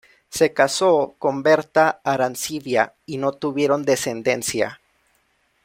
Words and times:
Se 0.31 0.51
casó 0.51 1.13
con 1.19 1.43
Berta 1.43 2.01
Arancibia 2.03 2.95
y 3.05 3.17
no 3.17 3.33
tuvieron 3.33 3.85
descendencia. 3.85 4.81